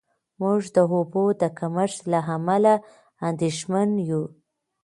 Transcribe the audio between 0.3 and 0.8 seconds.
موږ د